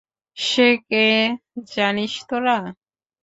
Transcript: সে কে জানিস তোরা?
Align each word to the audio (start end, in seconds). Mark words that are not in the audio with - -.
সে 0.37 0.67
কে 0.89 1.05
জানিস 1.71 2.13
তোরা? 2.29 2.57